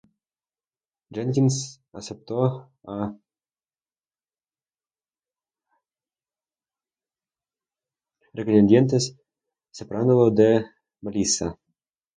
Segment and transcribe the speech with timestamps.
[1.13, 3.15] Jenkins aceptó a
[8.33, 9.15] regañadientes,
[9.71, 10.65] separándolo de
[11.01, 11.59] Melissa.